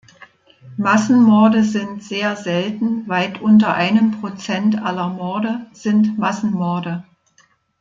[0.77, 7.03] Massenmorde sind sehr selten, weit unter einem Prozent aller Morde sind Massenmorde.